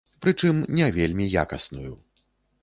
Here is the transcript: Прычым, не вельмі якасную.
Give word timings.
Прычым, 0.25 0.61
не 0.79 0.87
вельмі 0.95 1.29
якасную. 1.43 1.93